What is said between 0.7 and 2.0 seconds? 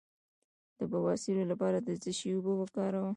د بواسیر لپاره د